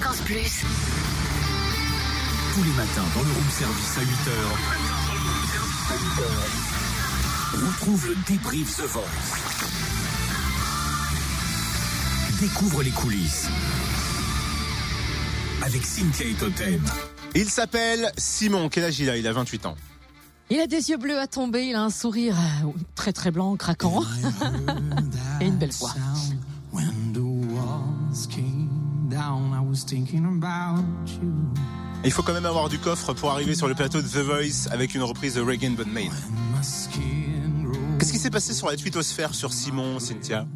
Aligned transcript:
Fréquence 0.00 0.20
Plus. 0.22 0.64
Tous 2.54 2.64
les 2.64 2.72
matins 2.72 3.04
dans 3.14 3.20
le 3.20 3.32
room 3.32 3.50
service 3.50 3.98
à 3.98 4.00
8h. 4.00 4.32
Retrouve 7.66 8.08
le 8.08 8.16
débrief 8.26 8.76
The 8.78 8.86
Voice. 8.86 9.02
Découvre 12.40 12.82
les 12.82 12.90
coulisses. 12.90 13.48
Avec 15.62 15.84
Cynthia 15.84 16.26
et 16.26 16.34
Totem. 16.34 16.82
Il 17.34 17.50
s'appelle 17.50 18.10
Simon. 18.16 18.70
Quel 18.70 18.84
âge 18.84 18.98
il 19.00 19.10
a? 19.10 19.18
Il 19.18 19.26
a 19.26 19.32
28 19.34 19.66
ans. 19.66 19.76
Il 20.48 20.60
a 20.60 20.66
des 20.66 20.88
yeux 20.88 20.96
bleus 20.96 21.18
à 21.18 21.26
tomber, 21.26 21.66
il 21.66 21.74
a 21.74 21.82
un 21.82 21.90
sourire 21.90 22.36
euh, 22.64 22.70
très 22.94 23.12
très 23.12 23.30
blanc, 23.30 23.54
craquant. 23.56 24.02
Et 25.42 25.46
une 25.46 25.58
belle 25.58 25.72
voix. 25.72 25.94
Il 32.02 32.10
faut 32.12 32.22
quand 32.22 32.32
même 32.32 32.46
avoir 32.46 32.68
du 32.68 32.78
coffre 32.78 33.12
pour 33.12 33.30
arriver 33.30 33.54
sur 33.54 33.68
le 33.68 33.74
plateau 33.74 34.00
de 34.00 34.08
The 34.08 34.24
Voice 34.24 34.68
avec 34.70 34.94
une 34.94 35.02
reprise 35.02 35.34
de 35.34 35.42
Reagan 35.42 35.72
But. 35.72 35.86
Qu'est-ce 37.98 38.12
qui 38.12 38.18
s'est 38.18 38.30
passé 38.30 38.54
sur 38.54 38.68
la 38.68 38.76
twittosphère 38.76 39.34
sur 39.34 39.52
Simon, 39.52 39.98
Cynthia? 39.98 40.46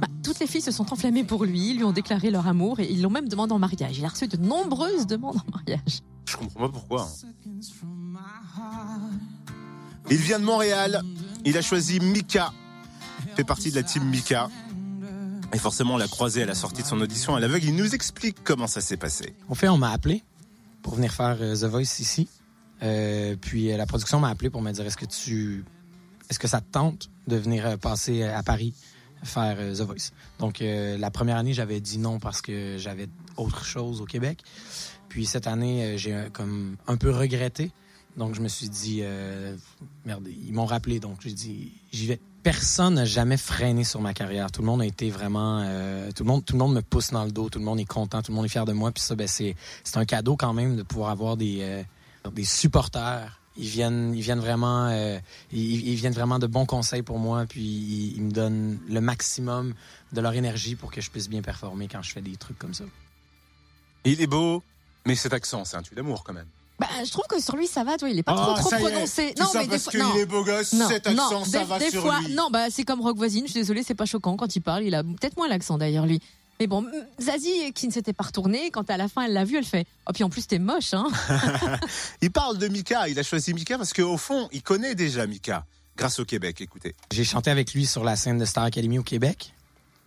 Bah, 0.00 0.06
toutes 0.22 0.38
les 0.38 0.46
filles 0.46 0.62
se 0.62 0.70
sont 0.70 0.92
enflammées 0.92 1.24
pour 1.24 1.44
lui, 1.44 1.74
lui 1.74 1.82
ont 1.82 1.92
déclaré 1.92 2.30
leur 2.30 2.46
amour 2.46 2.78
et 2.80 2.88
ils 2.90 3.02
l'ont 3.02 3.10
même 3.10 3.28
demandé 3.28 3.52
en 3.52 3.58
mariage. 3.58 3.98
Il 3.98 4.04
a 4.04 4.08
reçu 4.08 4.28
de 4.28 4.36
nombreuses 4.36 5.06
demandes 5.06 5.38
en 5.38 5.50
mariage. 5.56 6.02
Je 6.28 6.36
comprends 6.36 6.60
pas 6.60 6.68
pourquoi. 6.68 7.08
Il 10.10 10.18
vient 10.18 10.38
de 10.38 10.44
Montréal. 10.44 11.02
Il 11.44 11.56
a 11.56 11.62
choisi 11.62 11.98
Mika. 11.98 12.52
Fait 13.34 13.44
partie 13.44 13.70
de 13.70 13.76
la 13.76 13.82
team 13.82 14.04
Mika. 14.04 14.48
Et 15.52 15.58
forcément, 15.58 15.94
on 15.94 15.96
l'a 15.96 16.08
croisé 16.08 16.42
à 16.42 16.46
la 16.46 16.54
sortie 16.54 16.82
de 16.82 16.86
son 16.86 17.00
audition 17.00 17.36
à 17.36 17.40
l'aveugle. 17.40 17.66
Il 17.66 17.76
nous 17.76 17.94
explique 17.94 18.36
comment 18.42 18.66
ça 18.66 18.80
s'est 18.80 18.96
passé. 18.96 19.34
En 19.48 19.54
fait, 19.54 19.68
on 19.68 19.78
m'a 19.78 19.90
appelé 19.90 20.22
pour 20.82 20.94
venir 20.94 21.12
faire 21.12 21.36
euh, 21.40 21.54
The 21.54 21.64
Voice 21.64 22.00
ici. 22.00 22.28
Euh, 22.82 23.36
puis 23.40 23.72
euh, 23.72 23.76
la 23.76 23.86
production 23.86 24.20
m'a 24.20 24.28
appelé 24.28 24.50
pour 24.50 24.60
me 24.60 24.70
dire 24.72 24.84
est-ce 24.84 24.96
que 24.96 25.06
tu 25.06 25.64
est-ce 26.28 26.38
que 26.38 26.48
ça 26.48 26.60
te 26.60 26.70
tente 26.70 27.10
de 27.26 27.36
venir 27.36 27.78
passer 27.78 28.24
à 28.24 28.42
Paris 28.42 28.74
faire 29.22 29.56
The 29.56 29.80
Voice? 29.80 30.10
Donc 30.40 30.58
la 30.60 31.10
première 31.12 31.36
année, 31.36 31.54
j'avais 31.54 31.80
dit 31.80 31.98
non 31.98 32.18
parce 32.18 32.42
que 32.42 32.76
j'avais 32.78 33.08
autre 33.36 33.64
chose 33.64 34.00
au 34.00 34.04
Québec. 34.04 34.42
Puis 35.08 35.24
cette 35.24 35.46
année, 35.46 35.96
j'ai 35.96 36.26
comme 36.32 36.76
un 36.88 36.96
peu 36.96 37.10
regretté. 37.10 37.70
Donc 38.16 38.34
je 38.34 38.40
me 38.40 38.48
suis 38.48 38.68
dit 38.68 39.02
merde, 40.04 40.26
ils 40.26 40.52
m'ont 40.52 40.66
rappelé 40.66 40.98
donc 40.98 41.18
j'ai 41.20 41.32
dit 41.32 41.72
j'y 41.92 42.08
vais. 42.08 42.20
Personne 42.46 42.94
n'a 42.94 43.04
jamais 43.04 43.38
freiné 43.38 43.82
sur 43.82 44.00
ma 44.00 44.14
carrière. 44.14 44.52
Tout 44.52 44.60
le 44.60 44.66
monde 44.66 44.80
a 44.80 44.86
été 44.86 45.10
vraiment 45.10 45.62
euh, 45.64 46.12
tout 46.12 46.22
le 46.22 46.58
monde 46.58 46.74
me 46.74 46.80
pousse 46.80 47.10
dans 47.10 47.24
le 47.24 47.32
dos, 47.32 47.50
tout 47.50 47.58
le 47.58 47.64
monde 47.64 47.80
est 47.80 47.84
content, 47.84 48.22
tout 48.22 48.30
le 48.30 48.36
monde 48.36 48.44
est 48.44 48.48
fier 48.48 48.64
de 48.64 48.72
moi 48.72 48.92
puis 48.92 49.02
ça 49.02 49.16
ben 49.16 49.26
c'est 49.26 49.56
un 49.96 50.04
cadeau 50.04 50.36
quand 50.36 50.52
même 50.52 50.76
de 50.76 50.84
pouvoir 50.84 51.10
avoir 51.10 51.36
des 51.36 51.84
supporters 52.44 53.40
ils 53.56 53.66
viennent 53.66 54.14
vraiment 54.14 54.88
de 56.38 56.46
bons 56.46 56.66
conseils 56.66 57.02
pour 57.02 57.18
moi 57.18 57.46
puis 57.46 57.62
ils, 57.62 58.16
ils 58.16 58.22
me 58.22 58.30
donnent 58.30 58.78
le 58.88 59.00
maximum 59.00 59.74
de 60.12 60.20
leur 60.20 60.34
énergie 60.34 60.76
pour 60.76 60.92
que 60.92 61.00
je 61.00 61.10
puisse 61.10 61.28
bien 61.28 61.42
performer 61.42 61.88
quand 61.88 62.02
je 62.02 62.12
fais 62.12 62.22
des 62.22 62.36
trucs 62.36 62.60
comme 62.60 62.74
ça. 62.74 62.84
Il 64.04 64.20
est 64.20 64.28
beau, 64.28 64.62
mais 65.04 65.16
cet 65.16 65.32
accent, 65.32 65.64
c'est 65.64 65.78
un 65.78 65.82
tue 65.82 65.96
d'amour 65.96 66.22
quand 66.22 66.32
même. 66.32 66.46
Bah, 66.78 66.86
je 67.04 67.10
trouve 67.10 67.24
que 67.28 67.40
sur 67.40 67.56
lui 67.56 67.66
ça 67.66 67.84
va, 67.84 67.96
toi, 67.96 68.10
il 68.10 68.18
est 68.18 68.22
pas 68.22 68.34
Ah, 68.36 68.52
trop 68.54 68.54
trop 68.60 68.68
ça 68.70 68.78
y 68.78 68.82
est. 68.84 68.90
prononcé. 68.90 69.34
Tout 69.34 69.46
ça 69.46 69.62
des 69.62 69.68
parce 69.68 69.88
qu'il 69.88 70.00
non. 70.00 70.14
est 70.16 70.26
beau 70.26 70.44
gosse, 70.44 70.74
Non, 70.74 70.88
cet 70.88 71.06
accent, 71.06 71.30
non, 71.40 71.44
ça 71.44 71.60
des, 71.60 71.64
va 71.64 71.78
des 71.78 71.90
sur 71.90 72.02
fois, 72.02 72.20
lui. 72.20 72.34
Non, 72.34 72.48
bah 72.50 72.66
c'est 72.70 72.84
comme 72.84 73.00
Rock 73.00 73.16
Voisine. 73.16 73.44
Je 73.46 73.52
suis 73.52 73.60
désolée, 73.60 73.82
c'est 73.82 73.94
pas 73.94 74.04
choquant 74.04 74.36
quand 74.36 74.54
il 74.56 74.60
parle. 74.60 74.84
Il 74.84 74.94
a 74.94 75.02
peut-être 75.02 75.36
moins 75.36 75.48
l'accent 75.48 75.78
d'ailleurs 75.78 76.04
lui. 76.06 76.20
Mais 76.60 76.66
bon, 76.66 76.86
Zazie 77.20 77.72
qui 77.74 77.86
ne 77.86 77.92
s'était 77.92 78.12
pas 78.14 78.24
retournée, 78.24 78.70
quand 78.70 78.88
à 78.90 78.96
la 78.96 79.08
fin 79.08 79.22
elle 79.22 79.32
l'a 79.34 79.44
vu, 79.44 79.56
elle 79.58 79.64
fait. 79.64 79.86
Oh 80.08 80.12
puis 80.14 80.24
en 80.24 80.30
plus 80.30 80.46
t'es 80.46 80.58
moche, 80.58 80.94
hein. 80.94 81.06
Il 82.22 82.30
parle 82.30 82.58
de 82.58 82.68
Mika. 82.68 83.08
Il 83.08 83.18
a 83.18 83.22
choisi 83.22 83.52
Mika 83.54 83.76
parce 83.78 83.92
qu'au 83.92 84.16
fond, 84.16 84.48
il 84.52 84.62
connaît 84.62 84.94
déjà 84.94 85.26
Mika. 85.26 85.64
Grâce 85.96 86.18
au 86.18 86.24
Québec, 86.26 86.60
écoutez. 86.60 86.94
J'ai 87.10 87.24
chanté 87.24 87.50
avec 87.50 87.72
lui 87.72 87.86
sur 87.86 88.04
la 88.04 88.16
scène 88.16 88.36
de 88.38 88.44
Star 88.44 88.64
Academy 88.64 88.98
au 88.98 89.02
Québec. 89.02 89.54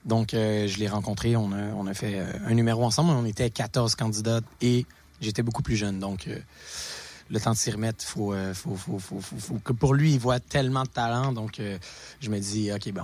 Donc, 0.05 0.33
euh, 0.33 0.67
je 0.67 0.77
l'ai 0.77 0.87
rencontré. 0.87 1.35
On 1.35 1.51
a, 1.51 1.73
on 1.75 1.85
a 1.87 1.93
fait 1.93 2.13
euh, 2.19 2.25
un 2.47 2.53
numéro 2.53 2.83
ensemble. 2.85 3.09
On 3.11 3.25
était 3.25 3.49
14 3.49 3.95
candidats 3.95 4.39
et 4.61 4.85
j'étais 5.21 5.43
beaucoup 5.43 5.61
plus 5.61 5.75
jeune. 5.75 5.99
Donc, 5.99 6.27
euh, 6.27 6.37
le 7.29 7.39
temps 7.39 7.51
de 7.51 7.57
s'y 7.57 7.71
remettre, 7.71 8.03
faut, 8.03 8.33
euh, 8.33 8.53
faut, 8.53 8.75
faut, 8.75 8.99
faut, 8.99 9.59
que 9.63 9.73
pour 9.73 9.93
lui, 9.93 10.13
il 10.13 10.19
voit 10.19 10.39
tellement 10.39 10.83
de 10.83 10.89
talent. 10.89 11.31
Donc, 11.31 11.59
euh, 11.59 11.77
je 12.19 12.29
me 12.29 12.39
dis, 12.39 12.71
OK, 12.71 12.91
ben, 12.91 13.03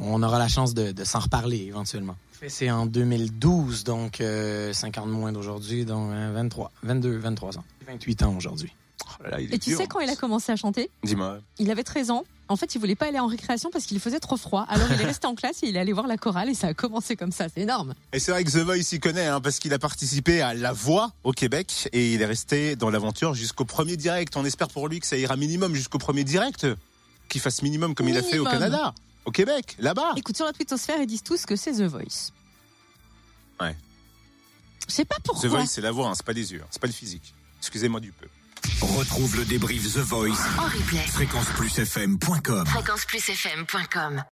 on, 0.00 0.22
aura 0.22 0.38
la 0.38 0.48
chance 0.48 0.74
de, 0.74 1.04
s'en 1.04 1.20
reparler 1.20 1.58
éventuellement. 1.58 2.16
C'est 2.46 2.70
en 2.70 2.86
2012, 2.86 3.82
donc 3.82 4.20
euh, 4.20 4.72
50 4.72 5.08
moins 5.08 5.32
d'aujourd'hui, 5.32 5.84
donc 5.84 6.12
hein, 6.12 6.30
23, 6.32 6.70
22, 6.84 7.16
23 7.18 7.58
ans. 7.58 7.64
28 7.88 8.22
ans 8.22 8.36
aujourd'hui. 8.36 8.72
Il 9.38 9.52
est 9.52 9.56
Et 9.56 9.58
tu 9.58 9.70
dur. 9.70 9.78
sais 9.78 9.86
quand 9.86 10.00
il 10.00 10.08
a 10.10 10.16
commencé 10.16 10.52
à 10.52 10.56
chanter 10.56 10.90
Dis-moi. 11.02 11.38
Il 11.58 11.70
avait 11.70 11.82
13 11.82 12.10
ans. 12.10 12.24
En 12.50 12.56
fait, 12.56 12.74
il 12.74 12.78
voulait 12.78 12.94
pas 12.94 13.06
aller 13.06 13.18
en 13.18 13.26
récréation 13.26 13.68
parce 13.70 13.84
qu'il 13.84 13.98
faisait 14.00 14.20
trop 14.20 14.36
froid. 14.36 14.64
Alors 14.68 14.86
il 14.92 15.00
est 15.00 15.04
resté 15.06 15.26
en 15.26 15.34
classe 15.34 15.62
et 15.62 15.66
il 15.68 15.76
est 15.76 15.80
allé 15.80 15.92
voir 15.92 16.06
la 16.06 16.16
chorale 16.16 16.48
et 16.48 16.54
ça 16.54 16.68
a 16.68 16.74
commencé 16.74 17.14
comme 17.16 17.32
ça. 17.32 17.46
C'est 17.52 17.60
énorme. 17.62 17.94
Et 18.12 18.20
c'est 18.20 18.30
vrai 18.30 18.42
que 18.44 18.50
The 18.50 18.58
Voice 18.64 18.92
il 18.92 19.00
connaît, 19.00 19.26
hein, 19.26 19.40
parce 19.40 19.58
qu'il 19.58 19.72
a 19.74 19.78
participé 19.78 20.40
à 20.40 20.54
La 20.54 20.72
Voix 20.72 21.12
au 21.24 21.32
Québec 21.32 21.88
et 21.92 22.14
il 22.14 22.22
est 22.22 22.26
resté 22.26 22.74
dans 22.76 22.88
l'aventure 22.90 23.34
jusqu'au 23.34 23.64
premier 23.64 23.96
direct. 23.96 24.34
On 24.36 24.44
espère 24.44 24.68
pour 24.68 24.88
lui 24.88 25.00
que 25.00 25.06
ça 25.06 25.16
ira 25.18 25.36
minimum 25.36 25.74
jusqu'au 25.74 25.98
premier 25.98 26.24
direct, 26.24 26.66
qu'il 27.28 27.40
fasse 27.40 27.60
minimum 27.62 27.94
comme 27.94 28.08
il 28.08 28.16
a 28.16 28.22
fait 28.22 28.38
au. 28.38 28.44
Canada, 28.44 28.94
au 29.26 29.30
Québec, 29.30 29.76
là-bas. 29.78 30.12
Écoute, 30.16 30.36
sur 30.36 30.46
la 30.46 30.52
twittosphère, 30.54 30.96
ils 31.02 31.06
disent 31.06 31.22
tous 31.24 31.44
que 31.44 31.54
c'est 31.56 31.72
The 31.72 31.82
Voice. 31.82 32.30
Ouais. 33.60 33.76
Je 34.88 34.94
sais 34.94 35.04
pas 35.04 35.16
The 35.16 35.22
pourquoi. 35.24 35.48
Voice, 35.50 35.66
c'est 35.66 35.82
la 35.82 35.90
voix, 35.90 36.08
hein, 36.08 36.14
c'est 36.14 36.24
pas 36.24 36.32
les 36.32 36.50
yeux, 36.52 36.62
hein, 36.62 36.68
c'est 36.70 36.80
pas 36.80 36.86
le 36.86 36.94
physique. 36.94 37.34
Excusez-moi 37.60 38.00
du 38.00 38.12
peu. 38.12 38.26
Retrouve 38.80 39.36
le 39.36 39.44
débrief 39.44 39.92
The 39.92 39.98
Voice. 39.98 40.38
En 40.58 40.64
replay. 40.64 41.04
Fréquenceplusfm.com. 41.08 42.66
Fréquenceplusfm.com. 42.66 44.22